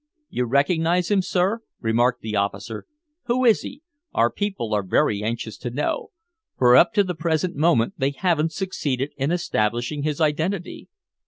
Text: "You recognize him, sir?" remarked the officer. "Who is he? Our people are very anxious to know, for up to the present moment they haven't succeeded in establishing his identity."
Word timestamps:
"You 0.31 0.45
recognize 0.45 1.11
him, 1.11 1.21
sir?" 1.21 1.59
remarked 1.79 2.21
the 2.21 2.35
officer. 2.35 2.87
"Who 3.25 3.45
is 3.45 3.61
he? 3.61 3.83
Our 4.15 4.31
people 4.31 4.73
are 4.73 4.81
very 4.81 5.21
anxious 5.21 5.59
to 5.59 5.69
know, 5.69 6.09
for 6.57 6.75
up 6.75 6.91
to 6.93 7.03
the 7.03 7.13
present 7.13 7.55
moment 7.55 7.93
they 7.99 8.09
haven't 8.09 8.51
succeeded 8.53 9.11
in 9.15 9.29
establishing 9.29 10.01
his 10.01 10.19
identity." 10.19 10.87